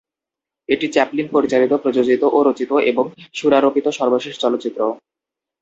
এটি 0.69 0.87
চ্যাপলিন 0.87 1.27
পরিচালিত, 1.31 1.73
প্রযোজিত 1.73 2.23
ও 2.27 2.39
রচিত 2.43 2.71
এবং 2.91 3.05
সুরারোপিত 3.33 3.85
সর্বশেষ 3.89 4.33
চলচ্চিত্র। 4.39 4.81